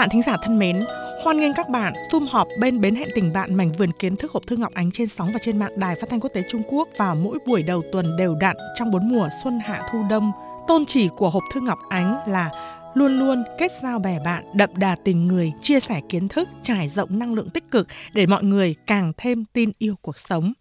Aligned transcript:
bạn 0.00 0.08
thính 0.08 0.22
giả 0.22 0.36
thân 0.42 0.58
mến, 0.58 0.80
hoan 1.24 1.36
nghênh 1.36 1.54
các 1.54 1.68
bạn 1.68 1.92
sum 2.12 2.26
họp 2.26 2.48
bên 2.60 2.80
bến 2.80 2.94
hẹn 2.94 3.08
tình 3.14 3.32
bạn 3.32 3.54
mảnh 3.54 3.72
vườn 3.72 3.92
kiến 3.92 4.16
thức 4.16 4.32
hộp 4.32 4.46
thư 4.46 4.56
Ngọc 4.56 4.74
Ánh 4.74 4.90
trên 4.90 5.06
sóng 5.06 5.28
và 5.32 5.38
trên 5.42 5.58
mạng 5.58 5.72
Đài 5.76 5.94
Phát 6.00 6.10
thanh 6.10 6.20
Quốc 6.20 6.30
tế 6.34 6.42
Trung 6.50 6.62
Quốc 6.68 6.88
vào 6.96 7.14
mỗi 7.14 7.38
buổi 7.46 7.62
đầu 7.62 7.82
tuần 7.92 8.16
đều 8.18 8.34
đặn 8.40 8.56
trong 8.74 8.90
bốn 8.90 9.08
mùa 9.08 9.28
xuân 9.44 9.60
hạ 9.64 9.82
thu 9.92 10.04
đông. 10.10 10.32
Tôn 10.68 10.86
chỉ 10.86 11.08
của 11.16 11.30
hộp 11.30 11.42
thư 11.52 11.60
Ngọc 11.60 11.78
Ánh 11.88 12.16
là 12.26 12.50
luôn 12.94 13.16
luôn 13.16 13.42
kết 13.58 13.72
giao 13.82 13.98
bè 13.98 14.18
bạn, 14.24 14.44
đậm 14.54 14.70
đà 14.76 14.96
tình 15.04 15.28
người, 15.28 15.52
chia 15.60 15.80
sẻ 15.80 16.00
kiến 16.08 16.28
thức, 16.28 16.48
trải 16.62 16.88
rộng 16.88 17.18
năng 17.18 17.34
lượng 17.34 17.50
tích 17.50 17.70
cực 17.70 17.88
để 18.12 18.26
mọi 18.26 18.42
người 18.42 18.74
càng 18.86 19.12
thêm 19.16 19.44
tin 19.52 19.70
yêu 19.78 19.94
cuộc 20.02 20.18
sống. 20.18 20.52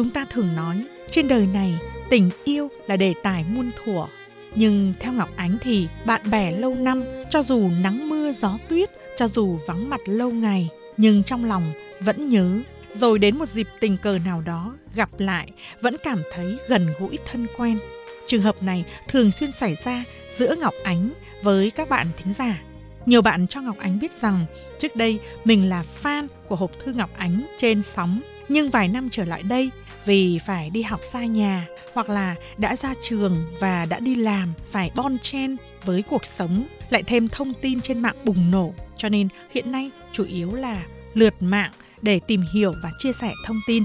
Chúng 0.00 0.10
ta 0.10 0.24
thường 0.24 0.56
nói, 0.56 0.84
trên 1.10 1.28
đời 1.28 1.46
này 1.46 1.78
tình 2.10 2.30
yêu 2.44 2.68
là 2.86 2.96
đề 2.96 3.14
tài 3.22 3.44
muôn 3.48 3.70
thuở. 3.76 4.06
Nhưng 4.54 4.94
theo 5.00 5.12
Ngọc 5.12 5.30
Ánh 5.36 5.58
thì 5.60 5.88
bạn 6.04 6.20
bè 6.30 6.52
lâu 6.52 6.74
năm, 6.74 7.04
cho 7.30 7.42
dù 7.42 7.70
nắng 7.82 8.08
mưa 8.08 8.32
gió 8.32 8.58
tuyết, 8.68 8.90
cho 9.16 9.28
dù 9.28 9.58
vắng 9.66 9.90
mặt 9.90 10.00
lâu 10.06 10.30
ngày, 10.30 10.68
nhưng 10.96 11.22
trong 11.22 11.44
lòng 11.44 11.72
vẫn 12.00 12.30
nhớ. 12.30 12.60
Rồi 12.92 13.18
đến 13.18 13.38
một 13.38 13.48
dịp 13.48 13.66
tình 13.80 13.96
cờ 13.96 14.18
nào 14.24 14.42
đó 14.46 14.74
gặp 14.94 15.10
lại, 15.18 15.50
vẫn 15.80 15.96
cảm 16.04 16.22
thấy 16.32 16.56
gần 16.68 16.86
gũi 17.00 17.18
thân 17.30 17.46
quen. 17.56 17.78
Trường 18.26 18.42
hợp 18.42 18.62
này 18.62 18.84
thường 19.08 19.30
xuyên 19.30 19.52
xảy 19.52 19.74
ra 19.84 20.04
giữa 20.38 20.54
Ngọc 20.56 20.74
Ánh 20.82 21.10
với 21.42 21.70
các 21.70 21.88
bạn 21.88 22.06
thính 22.16 22.34
giả. 22.38 22.62
Nhiều 23.06 23.22
bạn 23.22 23.46
cho 23.46 23.60
Ngọc 23.60 23.76
Ánh 23.78 23.98
biết 23.98 24.12
rằng 24.12 24.46
trước 24.78 24.96
đây 24.96 25.20
mình 25.44 25.68
là 25.68 25.84
fan 26.02 26.26
của 26.48 26.56
hộp 26.56 26.70
thư 26.84 26.92
Ngọc 26.92 27.10
Ánh 27.16 27.46
trên 27.58 27.82
sóng 27.82 28.20
nhưng 28.50 28.70
vài 28.70 28.88
năm 28.88 29.08
trở 29.10 29.24
lại 29.24 29.42
đây 29.42 29.70
vì 30.04 30.38
phải 30.46 30.70
đi 30.74 30.82
học 30.82 31.00
xa 31.12 31.24
nhà 31.24 31.66
hoặc 31.94 32.10
là 32.10 32.34
đã 32.58 32.76
ra 32.76 32.94
trường 33.02 33.46
và 33.60 33.86
đã 33.90 33.98
đi 33.98 34.14
làm 34.14 34.52
phải 34.70 34.90
bon 34.94 35.18
chen 35.18 35.56
với 35.84 36.02
cuộc 36.02 36.26
sống 36.26 36.64
lại 36.90 37.02
thêm 37.02 37.28
thông 37.28 37.52
tin 37.62 37.80
trên 37.80 37.98
mạng 37.98 38.16
bùng 38.24 38.50
nổ 38.50 38.74
cho 38.96 39.08
nên 39.08 39.28
hiện 39.50 39.72
nay 39.72 39.90
chủ 40.12 40.24
yếu 40.24 40.54
là 40.54 40.82
lượt 41.14 41.34
mạng 41.40 41.70
để 42.02 42.20
tìm 42.26 42.44
hiểu 42.54 42.74
và 42.82 42.90
chia 42.98 43.12
sẻ 43.12 43.32
thông 43.46 43.60
tin 43.66 43.84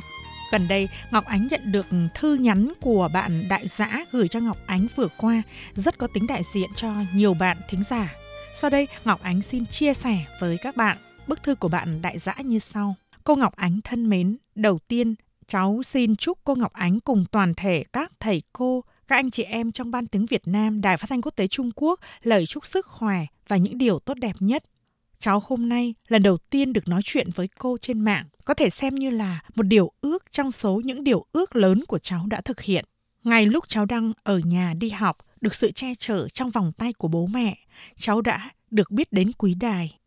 Gần 0.52 0.68
đây, 0.68 0.90
Ngọc 1.12 1.26
Ánh 1.26 1.48
nhận 1.52 1.62
được 1.72 1.86
thư 2.16 2.34
nhắn 2.34 2.74
của 2.82 3.10
bạn 3.14 3.48
đại 3.48 3.68
giã 3.68 4.06
gửi 4.12 4.28
cho 4.28 4.40
Ngọc 4.40 4.58
Ánh 4.66 4.88
vừa 4.96 5.08
qua, 5.18 5.42
rất 5.76 5.98
có 5.98 6.08
tính 6.14 6.28
đại 6.28 6.42
diện 6.54 6.70
cho 6.76 6.92
nhiều 7.16 7.34
bạn 7.34 7.58
thính 7.70 7.84
giả. 7.90 8.14
Sau 8.56 8.70
đây, 8.70 8.88
Ngọc 9.06 9.20
Ánh 9.24 9.42
xin 9.42 9.66
chia 9.66 9.94
sẻ 9.94 10.26
với 10.40 10.58
các 10.58 10.76
bạn 10.76 10.98
bức 11.28 11.44
thư 11.44 11.56
của 11.56 11.68
bạn 11.68 12.02
đại 12.02 12.18
giã 12.18 12.36
như 12.44 12.60
sau. 12.60 12.96
Cô 13.26 13.36
Ngọc 13.36 13.56
Ánh 13.56 13.82
thân 13.84 14.10
mến, 14.10 14.38
đầu 14.56 14.80
tiên 14.88 15.16
cháu 15.48 15.84
xin 15.84 16.16
chúc 16.16 16.40
cô 16.44 16.56
Ngọc 16.56 16.74
Ánh 16.74 17.00
cùng 17.00 17.26
toàn 17.32 17.54
thể 17.58 17.84
các 17.94 18.12
thầy 18.20 18.42
cô, 18.54 18.84
các 19.08 19.16
anh 19.16 19.32
chị 19.32 19.44
em 19.44 19.72
trong 19.72 19.92
Ban 19.92 20.08
tiếng 20.08 20.26
Việt 20.26 20.48
Nam 20.48 20.82
Đài 20.82 20.98
Phát 20.98 21.10
thanh 21.10 21.22
Quốc 21.22 21.32
tế 21.36 21.48
Trung 21.48 21.72
Quốc 21.76 22.00
lời 22.24 22.46
chúc 22.46 22.66
sức 22.66 22.86
khỏe 22.86 23.26
và 23.48 23.58
những 23.58 23.78
điều 23.78 24.00
tốt 24.00 24.14
đẹp 24.14 24.36
nhất. 24.40 24.64
Cháu 25.20 25.44
hôm 25.46 25.70
nay 25.70 25.94
lần 26.08 26.24
đầu 26.24 26.38
tiên 26.38 26.74
được 26.74 26.88
nói 26.88 27.02
chuyện 27.04 27.30
với 27.36 27.48
cô 27.60 27.78
trên 27.78 28.00
mạng, 28.00 28.26
có 28.46 28.54
thể 28.54 28.70
xem 28.70 28.96
như 28.96 29.10
là 29.10 29.42
một 29.56 29.64
điều 29.64 29.92
ước 30.02 30.32
trong 30.32 30.52
số 30.52 30.82
những 30.86 31.04
điều 31.04 31.26
ước 31.32 31.56
lớn 31.56 31.84
của 31.88 32.00
cháu 32.00 32.26
đã 32.28 32.42
thực 32.42 32.62
hiện. 32.62 32.86
Ngay 33.24 33.46
lúc 33.46 33.64
cháu 33.68 33.86
đang 33.86 34.14
ở 34.24 34.40
nhà 34.40 34.74
đi 34.74 34.90
học, 34.90 35.18
được 35.42 35.56
sự 35.56 35.72
che 35.72 35.96
chở 36.00 36.28
trong 36.30 36.50
vòng 36.50 36.72
tay 36.78 36.94
của 36.94 37.08
bố 37.08 37.28
mẹ, 37.28 37.58
cháu 37.96 38.22
đã 38.22 38.50
được 38.72 38.92
biết 38.92 39.12
đến 39.12 39.32
quý 39.38 39.54
đài. 39.54 39.98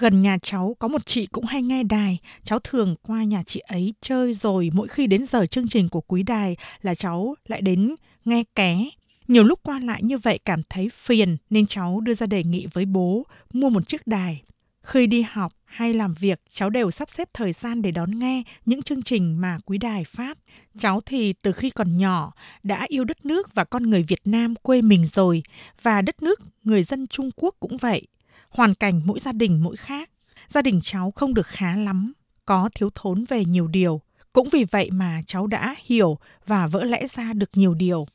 Gần 0.00 0.22
nhà 0.22 0.38
cháu 0.42 0.76
có 0.78 0.88
một 0.88 1.06
chị 1.06 1.26
cũng 1.26 1.44
hay 1.44 1.62
nghe 1.62 1.82
đài, 1.82 2.18
cháu 2.44 2.58
thường 2.58 2.96
qua 3.02 3.24
nhà 3.24 3.42
chị 3.46 3.60
ấy 3.60 3.94
chơi 4.00 4.32
rồi 4.32 4.70
mỗi 4.72 4.88
khi 4.88 5.06
đến 5.06 5.26
giờ 5.26 5.46
chương 5.46 5.68
trình 5.68 5.88
của 5.88 6.00
quý 6.00 6.22
đài 6.22 6.56
là 6.82 6.94
cháu 6.94 7.34
lại 7.48 7.60
đến 7.60 7.94
nghe 8.24 8.44
ké. 8.54 8.84
Nhiều 9.28 9.44
lúc 9.44 9.60
qua 9.62 9.80
lại 9.80 10.02
như 10.02 10.18
vậy 10.18 10.38
cảm 10.44 10.62
thấy 10.70 10.88
phiền 10.88 11.36
nên 11.50 11.66
cháu 11.66 12.00
đưa 12.00 12.14
ra 12.14 12.26
đề 12.26 12.44
nghị 12.44 12.66
với 12.72 12.84
bố 12.84 13.26
mua 13.52 13.70
một 13.70 13.88
chiếc 13.88 14.06
đài. 14.06 14.42
Khi 14.82 15.06
đi 15.06 15.22
học 15.22 15.52
hay 15.64 15.94
làm 15.94 16.14
việc, 16.14 16.40
cháu 16.50 16.70
đều 16.70 16.90
sắp 16.90 17.10
xếp 17.10 17.28
thời 17.34 17.52
gian 17.52 17.82
để 17.82 17.90
đón 17.90 18.18
nghe 18.18 18.42
những 18.66 18.82
chương 18.82 19.02
trình 19.02 19.40
mà 19.40 19.58
quý 19.66 19.78
đài 19.78 20.04
phát. 20.04 20.38
Cháu 20.78 21.00
thì 21.00 21.32
từ 21.32 21.52
khi 21.52 21.70
còn 21.70 21.96
nhỏ 21.96 22.32
đã 22.62 22.86
yêu 22.88 23.04
đất 23.04 23.26
nước 23.26 23.54
và 23.54 23.64
con 23.64 23.82
người 23.90 24.02
Việt 24.02 24.20
Nam 24.24 24.54
quê 24.54 24.82
mình 24.82 25.06
rồi 25.06 25.42
và 25.82 26.02
đất 26.02 26.22
nước 26.22 26.40
người 26.64 26.82
dân 26.82 27.06
Trung 27.06 27.30
Quốc 27.36 27.54
cũng 27.60 27.76
vậy 27.76 28.06
hoàn 28.48 28.74
cảnh 28.74 29.00
mỗi 29.04 29.18
gia 29.18 29.32
đình 29.32 29.62
mỗi 29.62 29.76
khác. 29.76 30.10
Gia 30.48 30.62
đình 30.62 30.80
cháu 30.82 31.12
không 31.16 31.34
được 31.34 31.46
khá 31.46 31.76
lắm, 31.76 32.12
có 32.44 32.70
thiếu 32.74 32.90
thốn 32.94 33.24
về 33.28 33.44
nhiều 33.44 33.66
điều. 33.66 34.00
Cũng 34.32 34.48
vì 34.52 34.64
vậy 34.64 34.90
mà 34.90 35.22
cháu 35.26 35.46
đã 35.46 35.74
hiểu 35.84 36.18
và 36.46 36.66
vỡ 36.66 36.84
lẽ 36.84 37.06
ra 37.06 37.32
được 37.32 37.50
nhiều 37.52 37.74
điều. 37.74 38.06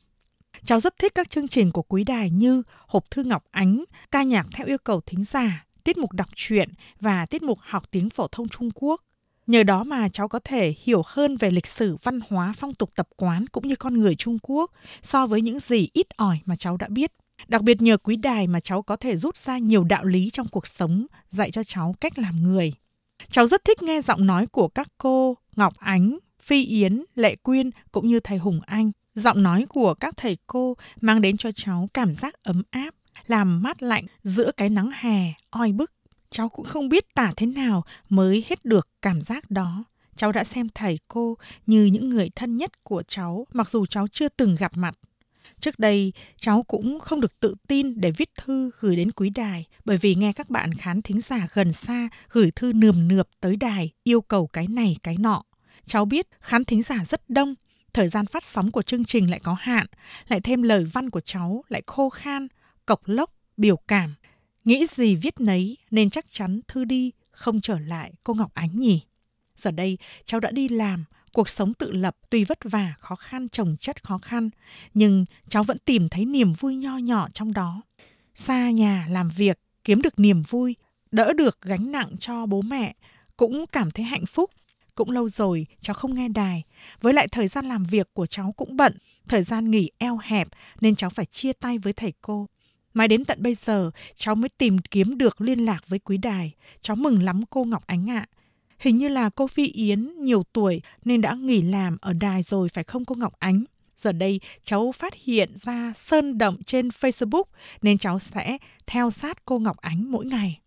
Cháu 0.66 0.80
rất 0.80 0.98
thích 0.98 1.16
các 1.16 1.30
chương 1.30 1.48
trình 1.48 1.72
của 1.72 1.82
quý 1.82 2.04
đài 2.04 2.30
như 2.30 2.64
Hộp 2.88 3.12
thư 3.12 3.24
Ngọc 3.24 3.44
Ánh, 3.52 3.84
ca 4.12 4.24
nhạc 4.24 4.48
theo 4.54 4.68
yêu 4.68 4.78
cầu 4.78 5.02
thính 5.06 5.24
giả, 5.24 5.66
tiết 5.84 5.98
mục 5.98 6.12
đọc 6.12 6.30
truyện 6.36 6.70
và 7.00 7.26
tiết 7.26 7.44
mục 7.44 7.60
học 7.62 7.84
tiếng 7.92 8.10
phổ 8.10 8.28
thông 8.28 8.50
Trung 8.50 8.70
Quốc. 8.76 9.02
Nhờ 9.48 9.64
đó 9.64 9.84
mà 9.84 10.10
cháu 10.10 10.28
có 10.28 10.40
thể 10.44 10.74
hiểu 10.84 11.02
hơn 11.06 11.38
về 11.38 11.52
lịch 11.52 11.68
sử, 11.68 11.98
văn 12.04 12.20
hóa, 12.30 12.54
phong 12.58 12.74
tục 12.74 12.92
tập 12.96 13.08
quán 13.16 13.48
cũng 13.48 13.68
như 13.68 13.76
con 13.76 13.98
người 13.98 14.16
Trung 14.16 14.38
Quốc 14.42 14.72
so 15.02 15.26
với 15.26 15.42
những 15.42 15.60
gì 15.60 15.90
ít 15.94 16.08
ỏi 16.18 16.40
mà 16.46 16.56
cháu 16.56 16.78
đã 16.78 16.88
biết. 16.90 17.12
Đặc 17.48 17.62
biệt 17.62 17.82
nhờ 17.82 17.98
quý 17.98 18.16
đài 18.16 18.48
mà 18.48 18.60
cháu 18.60 18.82
có 18.82 18.96
thể 18.96 19.16
rút 19.16 19.38
ra 19.38 19.58
nhiều 19.58 19.84
đạo 19.84 20.06
lý 20.06 20.30
trong 20.30 20.48
cuộc 20.48 20.68
sống, 20.68 21.06
dạy 21.30 21.52
cho 21.52 21.64
cháu 21.64 21.96
cách 22.02 22.20
làm 22.20 22.44
người. 22.44 22.74
Cháu 23.30 23.48
rất 23.48 23.64
thích 23.64 23.84
nghe 23.84 24.02
giọng 24.02 24.26
nói 24.26 24.48
của 24.48 24.68
các 24.68 24.88
cô 24.98 25.38
Ngọc 25.56 25.74
Ánh, 25.78 26.18
Phi 26.42 26.66
Yến, 26.66 27.04
Lệ 27.16 27.36
Quyên 27.36 27.70
cũng 27.92 28.08
như 28.08 28.20
thầy 28.20 28.38
Hùng 28.38 28.60
Anh. 28.66 28.92
Giọng 29.16 29.44
nói 29.44 29.66
của 29.70 29.94
các 29.94 30.18
thầy 30.18 30.38
cô 30.48 30.78
mang 31.02 31.22
đến 31.22 31.38
cho 31.38 31.52
cháu 31.56 31.90
cảm 31.94 32.14
giác 32.14 32.44
ấm 32.44 32.64
áp, 32.70 32.96
làm 33.28 33.64
mát 33.64 33.84
lạnh 33.84 34.06
giữa 34.24 34.52
cái 34.58 34.70
nắng 34.70 34.92
hè 34.94 35.34
oi 35.50 35.72
bức. 35.72 35.92
Cháu 36.30 36.50
cũng 36.50 36.66
không 36.66 36.90
biết 36.90 37.14
tả 37.14 37.32
thế 37.36 37.46
nào 37.46 37.84
mới 38.10 38.46
hết 38.48 38.66
được 38.66 38.88
cảm 39.02 39.22
giác 39.22 39.52
đó. 39.52 39.84
Cháu 40.16 40.32
đã 40.32 40.44
xem 40.44 40.68
thầy 40.76 41.00
cô 41.08 41.38
như 41.66 41.86
những 41.86 42.10
người 42.10 42.30
thân 42.36 42.58
nhất 42.58 42.84
của 42.84 43.04
cháu 43.08 43.48
mặc 43.54 43.70
dù 43.70 43.86
cháu 43.86 44.08
chưa 44.08 44.30
từng 44.30 44.56
gặp 44.56 44.72
mặt. 44.76 44.96
Trước 45.64 45.80
đây, 45.80 46.14
cháu 46.38 46.64
cũng 46.64 47.00
không 47.00 47.22
được 47.22 47.40
tự 47.40 47.56
tin 47.68 48.02
để 48.02 48.12
viết 48.12 48.30
thư 48.36 48.72
gửi 48.80 48.96
đến 48.96 49.12
quý 49.12 49.30
đài 49.30 49.66
bởi 49.86 49.98
vì 49.98 50.16
nghe 50.16 50.34
các 50.34 50.50
bạn 50.50 50.74
khán 50.74 51.02
thính 51.02 51.20
giả 51.20 51.48
gần 51.54 51.72
xa 51.72 52.10
gửi 52.30 52.52
thư 52.52 52.74
nườm 52.74 53.08
nượp 53.08 53.30
tới 53.40 53.56
đài 53.56 53.92
yêu 54.04 54.22
cầu 54.22 54.48
cái 54.48 54.68
này 54.68 54.98
cái 55.04 55.18
nọ. 55.18 55.44
Cháu 55.86 56.06
biết 56.06 56.28
khán 56.40 56.66
thính 56.66 56.82
giả 56.82 57.06
rất 57.06 57.30
đông, 57.30 57.56
thời 57.94 58.10
gian 58.10 58.26
phát 58.26 58.44
sóng 58.44 58.72
của 58.72 58.82
chương 58.82 59.06
trình 59.06 59.32
lại 59.32 59.40
có 59.40 59.56
hạn, 59.60 59.86
lại 60.28 60.42
thêm 60.42 60.62
lời 60.62 60.84
văn 60.84 61.10
của 61.10 61.22
cháu 61.22 61.64
lại 61.70 61.82
khô 61.88 62.10
khan, 62.10 62.48
cộc 62.86 63.02
lốc, 63.06 63.34
biểu 63.58 63.78
cảm. 63.78 64.16
Nghĩ 64.64 64.86
gì 64.92 65.16
viết 65.16 65.40
nấy 65.40 65.78
nên 65.92 66.10
chắc 66.10 66.26
chắn 66.32 66.60
thư 66.68 66.86
đi 66.86 67.12
không 67.32 67.62
trở 67.62 67.80
lại 67.80 68.14
cô 68.24 68.34
Ngọc 68.34 68.52
Ánh 68.54 68.78
nhỉ. 68.78 69.02
Giờ 69.58 69.72
đây 69.72 69.98
cháu 70.26 70.40
đã 70.40 70.52
đi 70.52 70.68
làm, 70.68 71.06
Cuộc 71.34 71.50
sống 71.50 71.74
tự 71.74 71.92
lập 71.92 72.16
tuy 72.30 72.44
vất 72.44 72.60
vả, 72.64 72.94
khó 73.00 73.16
khăn, 73.16 73.50
trồng 73.50 73.76
chất 73.80 74.04
khó 74.04 74.18
khăn, 74.18 74.50
nhưng 74.94 75.26
cháu 75.50 75.64
vẫn 75.64 75.78
tìm 75.86 76.10
thấy 76.10 76.26
niềm 76.26 76.54
vui 76.54 76.76
nho 76.76 76.98
nhỏ 76.98 77.28
trong 77.34 77.54
đó. 77.54 77.82
Xa 78.36 78.70
nhà 78.70 79.06
làm 79.10 79.30
việc, 79.30 79.60
kiếm 79.84 80.02
được 80.02 80.20
niềm 80.20 80.44
vui, 80.50 80.76
đỡ 81.12 81.34
được 81.34 81.62
gánh 81.62 81.92
nặng 81.92 82.18
cho 82.20 82.46
bố 82.46 82.62
mẹ, 82.62 82.96
cũng 83.38 83.66
cảm 83.72 83.92
thấy 83.92 84.06
hạnh 84.06 84.26
phúc. 84.26 84.50
Cũng 84.96 85.12
lâu 85.12 85.30
rồi 85.30 85.68
cháu 85.82 85.94
không 85.94 86.16
nghe 86.16 86.30
đài, 86.30 86.64
với 87.02 87.14
lại 87.14 87.28
thời 87.28 87.48
gian 87.48 87.66
làm 87.66 87.84
việc 87.84 88.14
của 88.14 88.26
cháu 88.26 88.54
cũng 88.58 88.78
bận, 88.78 88.98
thời 89.28 89.44
gian 89.44 89.72
nghỉ 89.72 89.92
eo 89.98 90.20
hẹp 90.24 90.48
nên 90.82 90.96
cháu 90.96 91.10
phải 91.10 91.26
chia 91.26 91.54
tay 91.54 91.78
với 91.78 91.94
thầy 91.94 92.14
cô. 92.22 92.48
Mãi 92.94 93.08
đến 93.08 93.26
tận 93.26 93.44
bây 93.44 93.54
giờ, 93.54 93.92
cháu 94.16 94.36
mới 94.36 94.50
tìm 94.50 94.78
kiếm 94.78 95.18
được 95.18 95.42
liên 95.42 95.66
lạc 95.66 95.84
với 95.88 96.00
quý 96.00 96.18
đài. 96.18 96.52
Cháu 96.82 96.96
mừng 96.96 97.24
lắm 97.24 97.42
cô 97.50 97.64
Ngọc 97.64 97.84
Ánh 97.88 98.10
ạ. 98.10 98.28
À. 98.30 98.43
Hình 98.84 98.98
như 98.98 99.08
là 99.08 99.30
cô 99.30 99.48
Phi 99.48 99.68
Yến 99.68 100.12
nhiều 100.20 100.44
tuổi 100.54 100.82
nên 101.06 101.22
đã 101.22 101.34
nghỉ 101.34 101.62
làm 101.62 101.98
ở 102.02 102.14
đài 102.14 102.44
rồi 102.44 102.70
phải 102.70 102.84
không 102.84 103.06
cô 103.06 103.16
Ngọc 103.16 103.34
Ánh? 103.40 103.64
Giờ 103.98 104.12
đây 104.12 104.40
cháu 104.64 104.92
phát 104.92 105.14
hiện 105.24 105.54
ra 105.56 105.94
sơn 105.96 106.38
động 106.38 106.58
trên 106.66 106.88
Facebook 106.88 107.44
nên 107.82 107.98
cháu 107.98 108.20
sẽ 108.20 108.58
theo 108.88 109.10
sát 109.10 109.46
cô 109.46 109.60
Ngọc 109.60 109.78
Ánh 109.78 110.12
mỗi 110.12 110.26
ngày. 110.26 110.60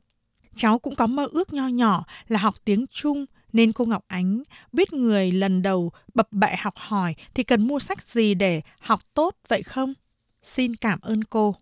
Cháu 0.55 0.79
cũng 0.79 0.95
có 0.95 1.07
mơ 1.07 1.29
ước 1.33 1.53
nho 1.53 1.69
nhỏ 1.69 2.05
là 2.29 2.41
học 2.41 2.55
tiếng 2.65 2.87
Trung 2.93 3.27
nên 3.53 3.73
cô 3.73 3.85
Ngọc 3.85 4.05
Ánh 4.07 4.43
biết 4.73 4.93
người 4.93 5.33
lần 5.33 5.63
đầu 5.63 5.93
bập 6.15 6.33
bẹ 6.33 6.57
học 6.57 6.75
hỏi 6.77 7.15
thì 7.35 7.43
cần 7.43 7.69
mua 7.69 7.79
sách 7.79 8.03
gì 8.03 8.35
để 8.35 8.61
học 8.81 9.01
tốt 9.15 9.37
vậy 9.49 9.63
không? 9.63 9.95
Xin 10.43 10.77
cảm 10.77 10.99
ơn 11.03 11.25
cô. 11.25 11.55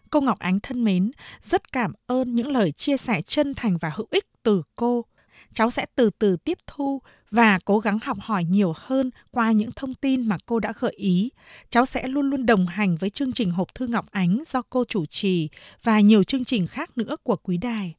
Cô 0.10 0.22
Ngọc 0.22 0.40
Ánh 0.40 0.60
thân 0.60 0.84
mến, 0.84 1.12
rất 1.44 1.72
cảm 1.72 1.94
ơn 2.08 2.36
những 2.36 2.48
lời 2.48 2.72
chia 2.72 2.98
sẻ 2.98 3.22
chân 3.22 3.54
thành 3.54 3.78
và 3.78 3.92
hữu 3.96 4.08
ích 4.12 4.26
từ 4.44 4.64
cô. 4.76 5.06
Cháu 5.54 5.72
sẽ 5.72 5.86
từ 5.96 6.10
từ 6.20 6.38
tiếp 6.38 6.58
thu 6.68 7.02
và 7.32 7.60
cố 7.66 7.80
gắng 7.80 8.00
học 8.04 8.18
hỏi 8.22 8.44
nhiều 8.44 8.74
hơn 8.76 9.12
qua 9.32 9.52
những 9.52 9.72
thông 9.76 9.94
tin 9.94 10.28
mà 10.28 10.38
cô 10.46 10.60
đã 10.60 10.74
gợi 10.80 10.94
ý. 10.98 11.32
Cháu 11.70 11.86
sẽ 11.86 12.08
luôn 12.08 12.30
luôn 12.30 12.46
đồng 12.46 12.68
hành 12.68 12.98
với 12.98 13.10
chương 13.10 13.34
trình 13.34 13.52
Hộp 13.52 13.76
thư 13.76 13.88
Ngọc 13.88 14.06
Ánh 14.12 14.44
do 14.54 14.62
cô 14.70 14.84
chủ 14.90 15.06
trì 15.06 15.50
và 15.84 16.00
nhiều 16.00 16.24
chương 16.24 16.46
trình 16.46 16.68
khác 16.68 16.98
nữa 16.98 17.16
của 17.24 17.36
quý 17.36 17.58
đài. 17.58 17.96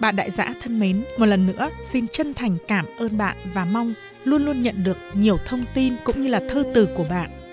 Bạn 0.00 0.16
đại 0.16 0.30
giả 0.30 0.54
thân 0.60 0.80
mến, 0.80 1.04
một 1.18 1.26
lần 1.26 1.46
nữa 1.46 1.68
xin 1.90 2.08
chân 2.08 2.34
thành 2.34 2.56
cảm 2.68 2.86
ơn 2.98 3.18
bạn 3.18 3.36
và 3.54 3.64
mong 3.64 3.94
luôn 4.24 4.44
luôn 4.44 4.62
nhận 4.62 4.84
được 4.84 4.96
nhiều 5.14 5.38
thông 5.46 5.64
tin 5.74 5.94
cũng 6.04 6.22
như 6.22 6.28
là 6.28 6.40
thơ 6.48 6.64
từ 6.74 6.88
của 6.96 7.04
bạn. 7.04 7.45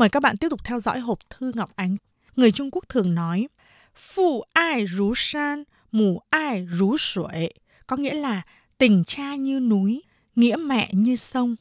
Mời 0.00 0.08
các 0.08 0.22
bạn 0.22 0.36
tiếp 0.36 0.48
tục 0.48 0.60
theo 0.64 0.80
dõi 0.80 1.00
hộp 1.00 1.18
thư 1.30 1.52
Ngọc 1.54 1.70
Ánh. 1.76 1.96
Người 2.36 2.52
Trung 2.52 2.70
Quốc 2.72 2.88
thường 2.88 3.14
nói, 3.14 3.48
Phụ 3.96 4.44
ai 4.52 4.86
rú 4.86 5.12
san, 5.16 5.64
mù 5.92 6.20
ai 6.30 6.66
rú 6.70 6.96
suối, 6.96 7.52
có 7.86 7.96
nghĩa 7.96 8.14
là 8.14 8.42
tình 8.78 9.04
cha 9.04 9.34
như 9.34 9.60
núi, 9.60 10.02
nghĩa 10.36 10.56
mẹ 10.56 10.90
như 10.92 11.16
sông. 11.16 11.56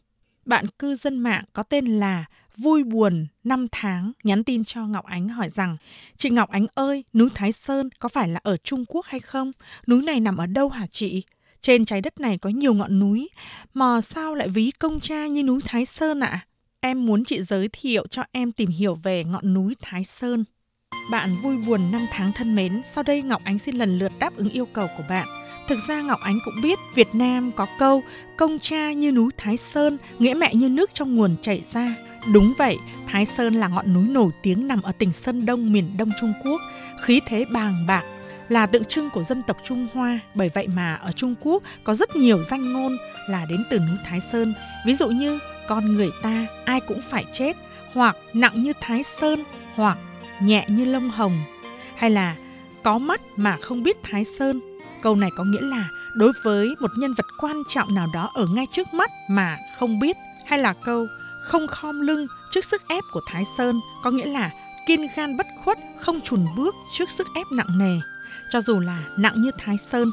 Bạn 0.46 0.68
cư 0.68 0.96
dân 0.96 1.20
mạng 1.20 1.44
có 1.54 1.64
tên 1.64 2.00
là 2.00 2.26
vui 2.58 2.84
buồn 2.84 3.28
năm 3.44 3.68
tháng 3.72 4.12
nhắn 4.24 4.44
tin 4.44 4.64
cho 4.64 4.88
Ngọc 4.88 5.06
Ánh 5.06 5.30
hỏi 5.30 5.50
rằng 5.50 5.78
Chị 6.18 6.30
Ngọc 6.30 6.50
Ánh 6.50 6.68
ơi, 6.76 7.04
núi 7.14 7.30
Thái 7.36 7.52
Sơn 7.52 7.90
có 8.00 8.10
phải 8.10 8.28
là 8.28 8.40
ở 8.44 8.58
Trung 8.58 8.86
Quốc 8.86 9.06
hay 9.06 9.20
không? 9.20 9.52
Núi 9.88 10.02
này 10.02 10.20
nằm 10.20 10.38
ở 10.38 10.46
đâu 10.46 10.70
hả 10.70 10.88
chị? 10.88 11.24
Trên 11.62 11.86
trái 11.86 12.02
đất 12.02 12.20
này 12.20 12.38
có 12.38 12.50
nhiều 12.50 12.74
ngọn 12.74 13.00
núi, 13.00 13.30
mà 13.74 14.02
sao 14.02 14.36
lại 14.36 14.48
ví 14.48 14.72
công 14.72 15.00
cha 15.00 15.28
như 15.28 15.44
núi 15.44 15.62
Thái 15.66 15.86
Sơn 15.86 16.20
ạ? 16.20 16.28
À? 16.28 16.46
Em 16.82 17.06
muốn 17.06 17.24
chị 17.26 17.42
giới 17.42 17.70
thiệu 17.74 18.08
cho 18.08 18.24
em 18.32 18.52
tìm 18.52 18.70
hiểu 18.70 18.96
về 18.96 19.24
ngọn 19.24 19.54
núi 19.54 19.76
Thái 19.82 20.04
Sơn. 20.04 20.44
Bạn 21.12 21.38
vui 21.44 21.58
buồn 21.58 21.92
năm 21.92 22.02
tháng 22.12 22.32
thân 22.36 22.56
mến, 22.56 22.82
sau 22.94 23.04
đây 23.04 23.22
Ngọc 23.22 23.42
Ánh 23.44 23.60
xin 23.60 23.76
lần 23.76 24.00
lượt 24.00 24.12
đáp 24.20 24.36
ứng 24.36 24.50
yêu 24.50 24.66
cầu 24.74 24.88
của 24.98 25.04
bạn. 25.10 25.28
Thực 25.68 25.80
ra 25.88 26.02
Ngọc 26.02 26.20
Ánh 26.24 26.40
cũng 26.46 26.62
biết 26.64 26.80
Việt 26.96 27.08
Nam 27.14 27.52
có 27.56 27.66
câu 27.80 28.04
công 28.38 28.60
cha 28.60 28.92
như 28.92 29.12
núi 29.12 29.32
Thái 29.38 29.58
Sơn, 29.58 29.98
nghĩa 30.20 30.34
mẹ 30.34 30.56
như 30.56 30.70
nước 30.70 30.90
trong 30.94 31.16
nguồn 31.16 31.36
chảy 31.42 31.62
ra. 31.74 31.96
Đúng 32.34 32.54
vậy, 32.58 32.78
Thái 33.08 33.26
Sơn 33.26 33.54
là 33.54 33.68
ngọn 33.68 33.94
núi 33.94 34.04
nổi 34.04 34.32
tiếng 34.44 34.68
nằm 34.68 34.82
ở 34.82 34.92
tỉnh 34.92 35.14
Sơn 35.14 35.46
Đông, 35.46 35.72
miền 35.72 35.86
Đông 35.98 36.12
Trung 36.22 36.34
Quốc, 36.44 36.62
khí 37.02 37.20
thế 37.28 37.46
bàng 37.54 37.86
bạc, 37.88 38.04
là 38.50 38.66
tượng 38.66 38.86
trưng 38.86 39.10
của 39.10 39.24
dân 39.24 39.44
tộc 39.44 39.58
Trung 39.64 39.88
Hoa. 39.94 40.20
Bởi 40.34 40.50
vậy 40.54 40.68
mà 40.68 40.96
ở 40.96 41.12
Trung 41.12 41.36
Quốc 41.42 41.64
có 41.84 41.94
rất 41.94 42.16
nhiều 42.16 42.44
danh 42.44 42.74
ngôn 42.74 42.98
là 43.28 43.46
đến 43.50 43.64
từ 43.70 43.80
núi 43.80 43.98
Thái 44.06 44.20
Sơn. 44.32 44.54
Ví 44.86 44.96
dụ 44.96 45.10
như 45.10 45.40
con 45.68 45.96
người 45.96 46.10
ta 46.22 46.46
ai 46.66 46.80
cũng 46.80 47.02
phải 47.10 47.26
chết, 47.34 47.58
hoặc 47.94 48.16
nặng 48.34 48.64
như 48.64 48.74
Thái 48.82 49.04
Sơn, 49.22 49.44
hoặc 49.76 49.98
nhẹ 50.40 50.66
như 50.68 50.86
lông 50.86 51.10
hồng. 51.10 51.42
Hay 51.96 52.10
là 52.10 52.36
có 52.84 52.98
mắt 52.98 53.22
mà 53.36 53.58
không 53.62 53.84
biết 53.84 53.98
Thái 54.04 54.24
Sơn. 54.40 54.62
Câu 55.02 55.16
này 55.16 55.30
có 55.38 55.44
nghĩa 55.44 55.62
là 55.62 55.90
đối 56.18 56.32
với 56.44 56.68
một 56.82 56.92
nhân 56.98 57.14
vật 57.18 57.26
quan 57.42 57.56
trọng 57.70 57.96
nào 57.96 58.08
đó 58.14 58.30
ở 58.36 58.46
ngay 58.56 58.66
trước 58.72 58.94
mắt 58.94 59.12
mà 59.30 59.58
không 59.78 60.00
biết. 60.00 60.16
Hay 60.46 60.60
là 60.60 60.74
câu 60.74 61.08
không 61.44 61.68
khom 61.68 62.02
lưng 62.02 62.28
trước 62.52 62.66
sức 62.66 62.82
ép 62.88 63.04
của 63.14 63.22
Thái 63.28 63.44
Sơn, 63.58 63.80
có 64.04 64.12
nghĩa 64.12 64.26
là 64.26 64.52
kiên 64.88 65.08
gan 65.16 65.38
bất 65.38 65.46
khuất, 65.64 65.78
không 66.00 66.22
chùn 66.22 66.46
bước 66.58 66.76
trước 66.98 67.10
sức 67.18 67.28
ép 67.36 67.46
nặng 67.52 67.80
nề, 67.80 68.00
cho 68.52 68.62
dù 68.62 68.80
là 68.80 69.04
nặng 69.18 69.34
như 69.38 69.52
Thái 69.60 69.78
Sơn. 69.92 70.12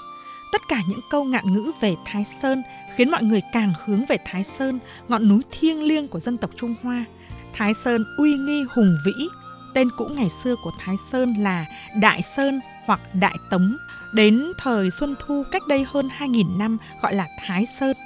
Tất 0.53 0.63
cả 0.69 0.81
những 0.89 1.01
câu 1.11 1.25
ngạn 1.25 1.45
ngữ 1.55 1.73
về 1.81 1.97
Thái 2.05 2.25
Sơn 2.43 2.63
khiến 2.97 3.11
mọi 3.11 3.23
người 3.23 3.43
càng 3.53 3.73
hướng 3.85 4.05
về 4.07 4.17
Thái 4.25 4.45
Sơn, 4.59 4.79
ngọn 5.09 5.29
núi 5.29 5.43
thiêng 5.51 5.83
liêng 5.83 6.09
của 6.09 6.21
dân 6.21 6.37
tộc 6.37 6.51
Trung 6.57 6.75
Hoa. 6.83 7.05
Thái 7.53 7.73
Sơn 7.85 8.05
uy 8.19 8.35
nghi 8.35 8.65
hùng 8.71 8.97
vĩ, 9.07 9.29
tên 9.75 9.89
cũ 9.99 10.05
ngày 10.05 10.29
xưa 10.45 10.55
của 10.65 10.73
Thái 10.81 10.97
Sơn 11.13 11.35
là 11.39 11.67
Đại 12.01 12.23
Sơn 12.37 12.61
hoặc 12.87 13.01
Đại 13.15 13.37
Tống. 13.51 13.77
Đến 14.15 14.53
thời 14.59 14.91
Xuân 14.91 15.15
Thu 15.27 15.45
cách 15.53 15.63
đây 15.69 15.87
hơn 15.89 16.09
2.000 16.19 16.59
năm 16.59 16.79
gọi 17.03 17.15
là 17.15 17.27
Thái 17.47 17.67
Sơn. 17.81 17.97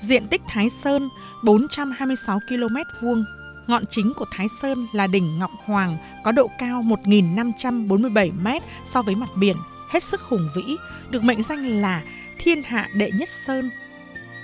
Diện 0.00 0.28
tích 0.28 0.42
Thái 0.48 0.70
Sơn 0.84 1.08
426 1.44 2.40
km 2.48 2.76
vuông. 3.00 3.24
Ngọn 3.66 3.84
chính 3.90 4.12
của 4.16 4.24
Thái 4.30 4.46
Sơn 4.62 4.86
là 4.92 5.06
đỉnh 5.06 5.38
Ngọc 5.38 5.50
Hoàng 5.64 5.96
có 6.24 6.32
độ 6.32 6.50
cao 6.58 6.82
1.547 6.82 8.32
m 8.32 8.48
so 8.92 9.02
với 9.02 9.14
mặt 9.14 9.28
biển, 9.36 9.56
hết 9.90 10.02
sức 10.02 10.20
hùng 10.20 10.48
vĩ, 10.56 10.76
được 11.10 11.24
mệnh 11.24 11.42
danh 11.42 11.80
là 11.80 12.02
Thiên 12.38 12.62
Hạ 12.62 12.88
Đệ 12.94 13.10
Nhất 13.10 13.28
Sơn. 13.46 13.70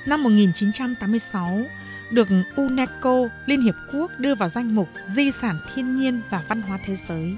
Năm 0.07 0.23
1986, 0.23 1.65
được 2.11 2.29
UNESCO, 2.57 3.29
Liên 3.47 3.61
Hiệp 3.61 3.75
Quốc 3.93 4.11
đưa 4.19 4.35
vào 4.35 4.49
danh 4.49 4.75
mục 4.75 4.89
Di 5.17 5.31
sản 5.31 5.57
thiên 5.75 5.97
nhiên 5.97 6.21
và 6.31 6.45
văn 6.49 6.63
hóa 6.63 6.79
thế 6.85 6.97
giới. 7.09 7.37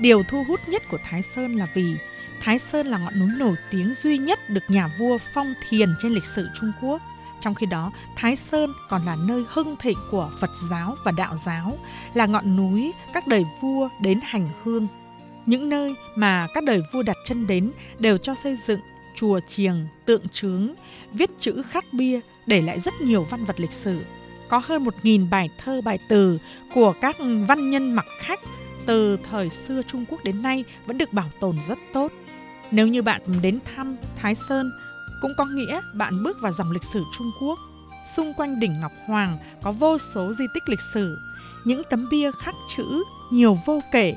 Điều 0.00 0.22
thu 0.22 0.44
hút 0.48 0.60
nhất 0.68 0.82
của 0.90 0.98
Thái 1.04 1.22
Sơn 1.22 1.56
là 1.56 1.66
vì 1.74 1.96
Thái 2.40 2.58
Sơn 2.58 2.86
là 2.86 2.98
ngọn 2.98 3.20
núi 3.20 3.30
nổi 3.38 3.56
tiếng 3.70 3.94
duy 4.02 4.18
nhất 4.18 4.50
được 4.50 4.64
nhà 4.68 4.90
vua 4.98 5.18
phong 5.34 5.54
thiền 5.68 5.88
trên 6.02 6.12
lịch 6.12 6.26
sử 6.36 6.48
Trung 6.60 6.72
Quốc. 6.82 7.02
Trong 7.42 7.54
khi 7.54 7.66
đó, 7.66 7.90
Thái 8.16 8.36
Sơn 8.36 8.70
còn 8.88 9.06
là 9.06 9.16
nơi 9.16 9.44
hưng 9.48 9.76
thịnh 9.76 9.98
của 10.10 10.30
Phật 10.40 10.50
giáo 10.70 10.94
và 11.04 11.12
Đạo 11.12 11.36
giáo, 11.46 11.78
là 12.14 12.26
ngọn 12.26 12.56
núi 12.56 12.92
các 13.14 13.26
đời 13.26 13.44
vua 13.60 13.88
đến 14.02 14.18
hành 14.22 14.48
hương. 14.62 14.86
Những 15.46 15.68
nơi 15.68 15.94
mà 16.14 16.46
các 16.54 16.64
đời 16.64 16.82
vua 16.92 17.02
đặt 17.02 17.16
chân 17.24 17.46
đến 17.46 17.72
đều 17.98 18.18
cho 18.18 18.34
xây 18.34 18.58
dựng 18.66 18.80
chùa 19.14 19.40
chiềng, 19.48 19.86
tượng 20.04 20.28
trướng, 20.28 20.74
viết 21.12 21.30
chữ 21.38 21.62
khắc 21.62 21.84
bia 21.92 22.20
để 22.46 22.62
lại 22.62 22.80
rất 22.80 22.94
nhiều 23.00 23.24
văn 23.24 23.44
vật 23.44 23.60
lịch 23.60 23.72
sử. 23.72 24.04
Có 24.48 24.62
hơn 24.64 24.84
1.000 24.84 25.30
bài 25.30 25.50
thơ 25.64 25.80
bài 25.84 25.98
từ 26.08 26.38
của 26.74 26.94
các 27.00 27.16
văn 27.48 27.70
nhân 27.70 27.92
mặc 27.92 28.06
khách 28.18 28.40
từ 28.86 29.16
thời 29.30 29.50
xưa 29.50 29.82
Trung 29.82 30.04
Quốc 30.08 30.24
đến 30.24 30.42
nay 30.42 30.64
vẫn 30.86 30.98
được 30.98 31.12
bảo 31.12 31.30
tồn 31.40 31.56
rất 31.68 31.78
tốt. 31.92 32.12
Nếu 32.70 32.86
như 32.86 33.02
bạn 33.02 33.20
đến 33.42 33.58
thăm 33.76 33.96
Thái 34.16 34.34
Sơn 34.48 34.70
cũng 35.22 35.34
có 35.34 35.44
nghĩa 35.44 35.80
bạn 35.94 36.22
bước 36.22 36.40
vào 36.40 36.52
dòng 36.52 36.70
lịch 36.70 36.84
sử 36.92 37.04
Trung 37.18 37.30
Quốc. 37.40 37.58
Xung 38.16 38.34
quanh 38.34 38.60
đỉnh 38.60 38.80
Ngọc 38.80 38.92
Hoàng 39.06 39.38
có 39.62 39.72
vô 39.72 39.98
số 40.14 40.32
di 40.38 40.44
tích 40.54 40.68
lịch 40.68 40.80
sử, 40.94 41.18
những 41.64 41.82
tấm 41.90 42.06
bia 42.10 42.30
khắc 42.32 42.54
chữ 42.76 43.02
nhiều 43.30 43.58
vô 43.66 43.80
kể. 43.92 44.16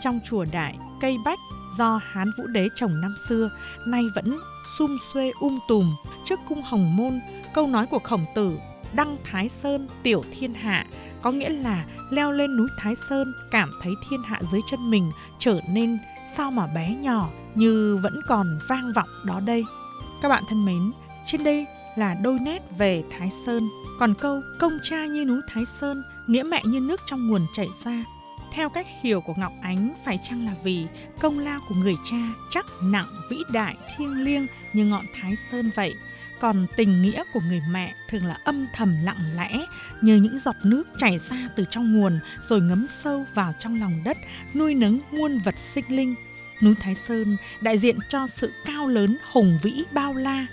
Trong 0.00 0.20
chùa 0.24 0.44
đại, 0.52 0.78
cây 1.00 1.16
bách 1.24 1.38
do 1.78 2.00
Hán 2.12 2.30
Vũ 2.38 2.46
Đế 2.46 2.68
trồng 2.74 3.00
năm 3.00 3.14
xưa, 3.28 3.50
nay 3.86 4.02
vẫn 4.14 4.38
sum 4.78 4.98
xuê 5.14 5.32
um 5.40 5.58
tùm 5.68 5.96
trước 6.24 6.40
cung 6.48 6.62
Hồng 6.62 6.96
Môn. 6.96 7.20
Câu 7.54 7.66
nói 7.66 7.86
của 7.86 7.98
Khổng 7.98 8.24
Tử, 8.34 8.58
Đăng 8.92 9.16
Thái 9.24 9.48
Sơn 9.48 9.88
tiểu 10.02 10.22
thiên 10.38 10.54
hạ, 10.54 10.86
có 11.22 11.32
nghĩa 11.32 11.48
là 11.48 11.84
leo 12.10 12.32
lên 12.32 12.56
núi 12.56 12.68
Thái 12.78 12.94
Sơn 13.10 13.32
cảm 13.50 13.70
thấy 13.82 13.92
thiên 14.10 14.22
hạ 14.22 14.40
dưới 14.52 14.60
chân 14.70 14.90
mình 14.90 15.10
trở 15.38 15.60
nên 15.72 15.98
sao 16.36 16.50
mà 16.50 16.66
bé 16.74 16.96
nhỏ 17.00 17.28
như 17.54 17.98
vẫn 18.02 18.20
còn 18.28 18.58
vang 18.68 18.92
vọng 18.92 19.08
đó 19.24 19.40
đây. 19.40 19.64
Các 20.22 20.28
bạn 20.28 20.44
thân 20.48 20.64
mến, 20.64 20.92
trên 21.26 21.44
đây 21.44 21.66
là 21.96 22.16
đôi 22.22 22.38
nét 22.40 22.62
về 22.78 23.04
Thái 23.10 23.30
Sơn. 23.46 23.68
Còn 23.98 24.14
câu 24.14 24.40
công 24.58 24.78
cha 24.82 25.06
như 25.06 25.24
núi 25.24 25.40
Thái 25.48 25.64
Sơn, 25.80 26.02
nghĩa 26.26 26.42
mẹ 26.42 26.62
như 26.64 26.80
nước 26.80 27.00
trong 27.06 27.28
nguồn 27.28 27.46
chảy 27.54 27.68
ra. 27.84 28.04
Theo 28.52 28.68
cách 28.68 28.86
hiểu 29.02 29.20
của 29.20 29.34
Ngọc 29.38 29.52
Ánh, 29.62 29.94
phải 30.04 30.18
chăng 30.28 30.46
là 30.46 30.52
vì 30.64 30.86
công 31.20 31.38
lao 31.38 31.60
của 31.68 31.74
người 31.74 31.94
cha 32.10 32.16
chắc 32.50 32.66
nặng 32.82 33.06
vĩ 33.30 33.36
đại 33.52 33.76
thiêng 33.96 34.24
liêng 34.24 34.46
như 34.72 34.86
ngọn 34.86 35.04
Thái 35.14 35.34
Sơn 35.50 35.70
vậy? 35.76 35.94
Còn 36.40 36.66
tình 36.76 37.02
nghĩa 37.02 37.22
của 37.32 37.40
người 37.40 37.62
mẹ 37.70 37.94
thường 38.08 38.26
là 38.26 38.38
âm 38.44 38.66
thầm 38.74 38.96
lặng 39.04 39.36
lẽ 39.36 39.60
như 40.00 40.16
những 40.16 40.38
giọt 40.38 40.56
nước 40.64 40.84
chảy 40.98 41.18
ra 41.18 41.48
từ 41.56 41.64
trong 41.70 42.00
nguồn 42.00 42.18
rồi 42.48 42.60
ngấm 42.60 42.86
sâu 43.04 43.24
vào 43.34 43.52
trong 43.58 43.80
lòng 43.80 43.92
đất, 44.04 44.16
nuôi 44.54 44.74
nấng 44.74 45.00
muôn 45.10 45.38
vật 45.44 45.54
sinh 45.74 45.84
linh 45.88 46.14
núi 46.62 46.74
Thái 46.80 46.94
Sơn 46.94 47.36
đại 47.60 47.78
diện 47.78 47.98
cho 48.08 48.26
sự 48.26 48.52
cao 48.64 48.88
lớn 48.88 49.16
hùng 49.32 49.58
vĩ 49.62 49.84
bao 49.92 50.14
la. 50.14 50.46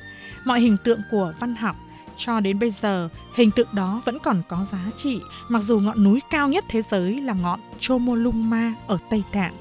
Mọi 0.46 0.60
hình 0.60 0.78
tượng 0.84 1.02
của 1.12 1.34
văn 1.40 1.56
học 1.56 1.76
cho 2.18 2.40
đến 2.40 2.60
bây 2.60 2.72
giờ, 2.82 3.10
hình 3.36 3.52
tượng 3.52 3.68
đó 3.74 4.02
vẫn 4.06 4.18
còn 4.24 4.42
có 4.48 4.66
giá 4.72 4.92
trị, 4.98 5.22
mặc 5.50 5.64
dù 5.64 5.80
ngọn 5.80 6.04
núi 6.04 6.20
cao 6.32 6.50
nhất 6.50 6.64
thế 6.70 6.82
giới 6.92 7.22
là 7.22 7.34
ngọn 7.34 7.60
Chomolungma 7.80 8.74
ở 8.88 8.98
Tây 9.10 9.24
Tạng. 9.32 9.54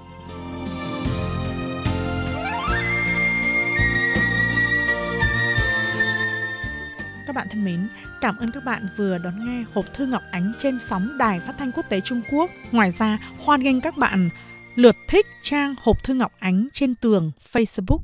các 7.35 7.41
bạn 7.41 7.49
thân 7.51 7.65
mến, 7.65 7.89
cảm 8.21 8.37
ơn 8.37 8.51
các 8.51 8.65
bạn 8.65 8.89
vừa 8.97 9.19
đón 9.19 9.47
nghe 9.47 9.65
hộp 9.75 9.85
thư 9.95 10.07
Ngọc 10.07 10.23
Ánh 10.31 10.53
trên 10.59 10.79
sóng 10.79 11.09
Đài 11.19 11.41
Phát 11.41 11.55
thanh 11.59 11.73
Quốc 11.73 11.87
tế 11.89 12.01
Trung 12.01 12.23
Quốc. 12.31 12.51
Ngoài 12.73 12.91
ra, 12.91 13.19
hoan 13.39 13.61
nghênh 13.61 13.81
các 13.81 13.97
bạn 13.99 14.29
lượt 14.75 14.97
thích 15.09 15.27
trang 15.43 15.75
hộp 15.83 16.05
thư 16.05 16.15
Ngọc 16.15 16.33
Ánh 16.39 16.69
trên 16.73 16.95
tường 16.95 17.33
Facebook. 17.53 17.99